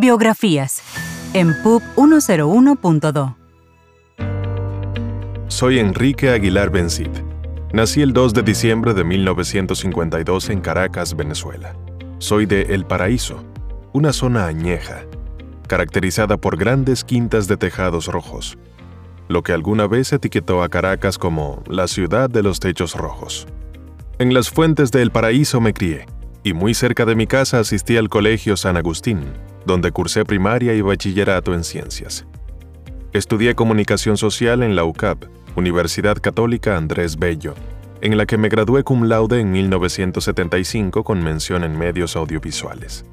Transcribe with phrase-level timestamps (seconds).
[0.00, 0.82] Biografías
[1.34, 3.36] en PUB 101.2.
[5.48, 7.10] Soy Enrique Aguilar Bencid.
[7.74, 11.76] Nací el 2 de diciembre de 1952 en Caracas, Venezuela.
[12.16, 13.44] Soy de El Paraíso,
[13.92, 15.02] una zona añeja,
[15.68, 18.56] caracterizada por grandes quintas de tejados rojos,
[19.28, 23.46] lo que alguna vez etiquetó a Caracas como la ciudad de los techos rojos.
[24.18, 26.06] En las fuentes de El Paraíso me crié,
[26.42, 29.34] y muy cerca de mi casa asistí al Colegio San Agustín,
[29.66, 32.26] donde cursé primaria y bachillerato en ciencias.
[33.12, 35.24] Estudié comunicación social en la UCAP,
[35.56, 37.54] Universidad Católica Andrés Bello,
[38.00, 43.04] en la que me gradué cum laude en 1975 con mención en medios audiovisuales.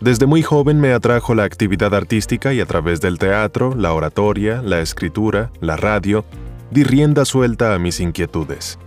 [0.00, 4.60] Desde muy joven me atrajo la actividad artística y a través del teatro, la oratoria,
[4.62, 6.24] la escritura, la radio,
[6.70, 8.78] di rienda suelta a mis inquietudes.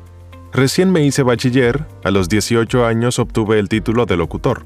[0.53, 4.65] Recién me hice bachiller, a los 18 años obtuve el título de locutor,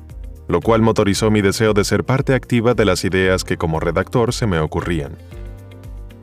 [0.51, 4.33] lo cual motorizó mi deseo de ser parte activa de las ideas que como redactor
[4.33, 5.17] se me ocurrían.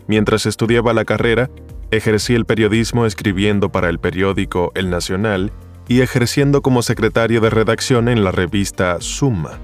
[0.06, 1.50] Mientras estudiaba la carrera,
[1.90, 5.50] ejercí el periodismo escribiendo para el periódico El Nacional
[5.88, 9.58] y ejerciendo como secretario de redacción en la revista Suma,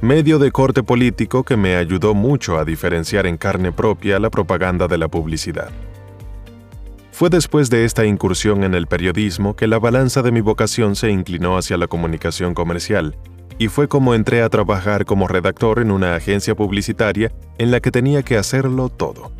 [0.00, 4.88] medio de corte político que me ayudó mucho a diferenciar en carne propia la propaganda
[4.88, 5.70] de la publicidad.
[7.12, 11.10] Fue después de esta incursión en el periodismo que la balanza de mi vocación se
[11.10, 13.16] inclinó hacia la comunicación comercial,
[13.58, 17.90] y fue como entré a trabajar como redactor en una agencia publicitaria en la que
[17.90, 19.32] tenía que hacerlo todo.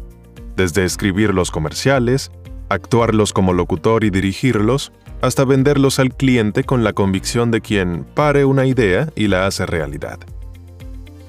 [0.57, 2.33] Desde escribir los comerciales,
[2.69, 8.45] actuarlos como locutor y dirigirlos, hasta venderlos al cliente con la convicción de quien pare
[8.45, 10.19] una idea y la hace realidad.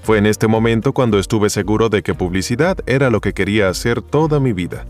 [0.03, 4.01] Fue en este momento cuando estuve seguro de que publicidad era lo que quería hacer
[4.01, 4.85] toda mi vida.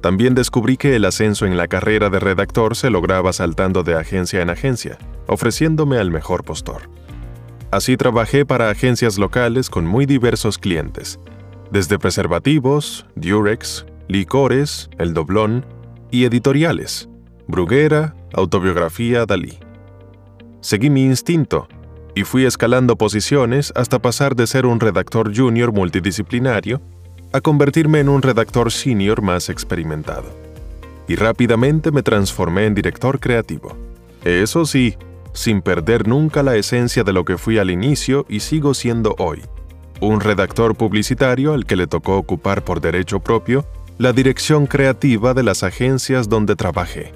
[0.00, 4.42] También descubrí que el ascenso en la carrera de redactor se lograba saltando de agencia
[4.42, 7.01] en agencia, ofreciéndome al mejor postor.
[7.72, 11.18] Así trabajé para agencias locales con muy diversos clientes,
[11.70, 15.64] desde preservativos, Durex, licores, El Doblón
[16.10, 17.08] y editoriales,
[17.48, 19.58] Bruguera, Autobiografía Dalí.
[20.60, 21.66] Seguí mi instinto
[22.14, 26.82] y fui escalando posiciones hasta pasar de ser un redactor junior multidisciplinario
[27.32, 30.28] a convertirme en un redactor senior más experimentado.
[31.08, 33.74] Y rápidamente me transformé en director creativo.
[34.24, 34.94] Eso sí,
[35.32, 39.42] sin perder nunca la esencia de lo que fui al inicio y sigo siendo hoy,
[40.00, 43.66] un redactor publicitario al que le tocó ocupar por derecho propio
[43.98, 47.12] la dirección creativa de las agencias donde trabajé.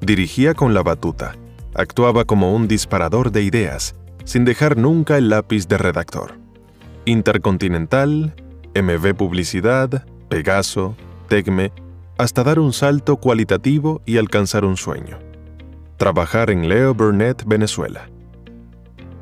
[0.00, 1.36] Dirigía con la batuta,
[1.74, 3.94] actuaba como un disparador de ideas,
[4.24, 6.38] sin dejar nunca el lápiz de redactor.
[7.06, 8.34] Intercontinental,
[8.74, 10.96] MV Publicidad, Pegaso,
[11.28, 11.72] Tecme,
[12.18, 15.18] hasta dar un salto cualitativo y alcanzar un sueño.
[16.04, 18.10] Trabajar en Leo Burnett, Venezuela.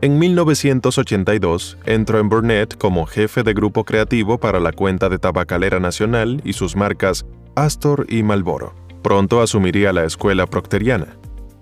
[0.01, 5.79] En 1982 entró en Burnett como jefe de grupo creativo para la cuenta de Tabacalera
[5.79, 8.75] Nacional y sus marcas Astor y Malboro.
[9.01, 11.17] Pronto asumiría la escuela procteriana,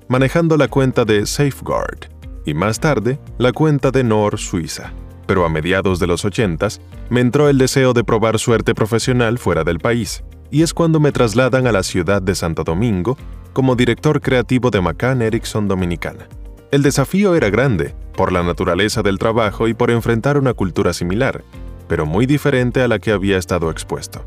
[0.08, 2.08] manejando la cuenta de Safeguard
[2.47, 4.91] y más tarde la cuenta de Nor Suiza.
[5.26, 6.66] Pero a mediados de los 80
[7.10, 11.12] me entró el deseo de probar suerte profesional fuera del país, y es cuando me
[11.12, 13.19] trasladan a la ciudad de Santo Domingo
[13.53, 16.28] como director creativo de McCann Erickson Dominicana.
[16.71, 21.43] El desafío era grande, por la naturaleza del trabajo y por enfrentar una cultura similar,
[21.88, 24.25] pero muy diferente a la que había estado expuesto.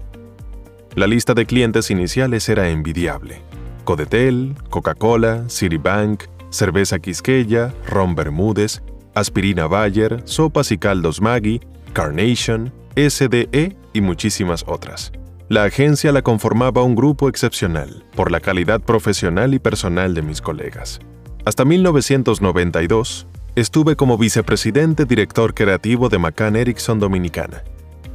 [0.95, 3.41] La lista de clientes iniciales era envidiable.
[3.83, 8.81] Codetel, Coca-Cola, Citibank, Cerveza Quisqueya, Ron Bermúdez,
[9.15, 11.61] Aspirina Bayer, Sopas y Caldos Maggi,
[11.93, 15.11] Carnation, SDE y muchísimas otras.
[15.49, 20.41] La agencia la conformaba un grupo excepcional por la calidad profesional y personal de mis
[20.41, 21.01] colegas.
[21.43, 27.61] Hasta 1992, estuve como vicepresidente director creativo de McCann Erickson Dominicana.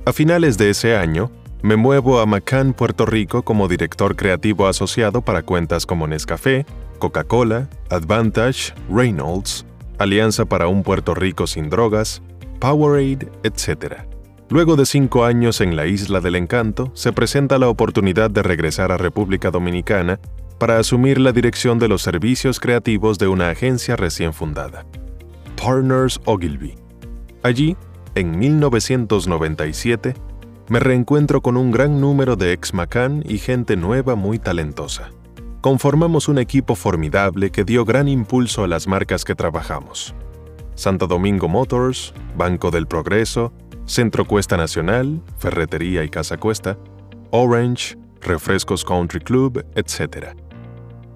[0.06, 1.30] A finales de ese año,
[1.60, 6.64] me muevo a McCann, Puerto Rico como director creativo asociado para cuentas como Nescafé,
[6.98, 9.66] Coca-Cola, Advantage, Reynolds,
[9.98, 12.22] Alianza para un Puerto Rico sin drogas,
[12.58, 14.02] Powerade, etc.
[14.50, 18.90] Luego de cinco años en la Isla del Encanto, se presenta la oportunidad de regresar
[18.92, 20.20] a República Dominicana
[20.58, 24.86] para asumir la dirección de los servicios creativos de una agencia recién fundada.
[25.62, 26.74] Partners Ogilvy.
[27.42, 27.76] Allí,
[28.14, 30.14] en 1997,
[30.70, 35.10] me reencuentro con un gran número de ex Macan y gente nueva muy talentosa.
[35.60, 40.14] Conformamos un equipo formidable que dio gran impulso a las marcas que trabajamos.
[40.74, 43.52] Santo Domingo Motors, Banco del Progreso,
[43.88, 46.78] Centro Cuesta Nacional, Ferretería y Casa Cuesta,
[47.30, 50.36] Orange, Refrescos Country Club, etc.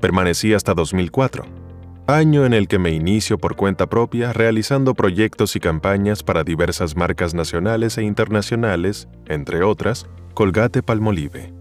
[0.01, 1.63] Permanecí hasta 2004
[2.07, 6.97] año en el que me inicio por cuenta propia realizando proyectos y campañas para diversas
[6.97, 11.53] marcas nacionales e internacionales, entre otras, Colgate Palmolive.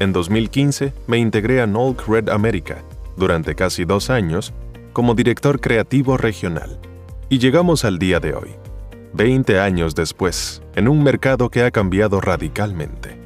[0.00, 2.82] En 2015 me integré a Nolk Red America,
[3.16, 4.52] durante casi dos años,
[4.92, 6.80] como director creativo regional.
[7.28, 8.50] Y llegamos al día de hoy,
[9.14, 13.16] 20 años después, en un mercado que ha cambiado radicalmente.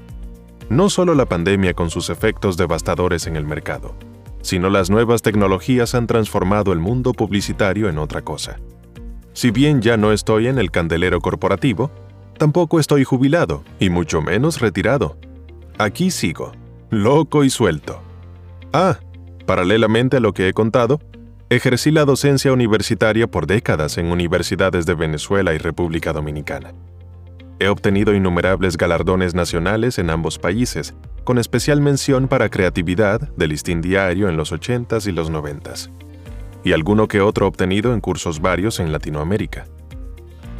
[0.69, 3.95] No solo la pandemia con sus efectos devastadores en el mercado,
[4.43, 8.61] sino las nuevas tecnologías han transformado el mundo publicitario en otra cosa.
[9.33, 11.91] Si bien ya no estoy en el candelero corporativo,
[12.37, 15.17] tampoco estoy jubilado, y mucho menos retirado.
[15.79, 16.53] Aquí sigo,
[16.91, 18.03] loco y suelto.
[18.75, 18.99] Ah,
[19.47, 21.01] paralelamente a lo que he contado,
[21.51, 26.75] ejercí la docencia universitaria por décadas en universidades de Venezuela y República Dominicana.
[27.59, 33.81] He obtenido innumerables galardones nacionales en ambos países, con especial mención para creatividad del listín
[33.81, 35.91] diario en los 80s y los 90s,
[36.65, 39.65] y alguno que otro obtenido en cursos varios en Latinoamérica.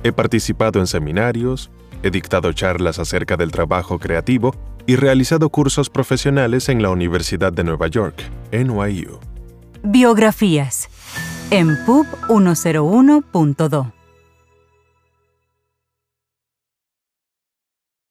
[0.05, 1.71] He participado en seminarios,
[2.03, 4.55] he dictado charlas acerca del trabajo creativo
[4.87, 9.21] y realizado cursos profesionales en la Universidad de Nueva York, NYU.
[9.83, 10.89] Biografías.
[11.51, 13.98] En PUB 101.2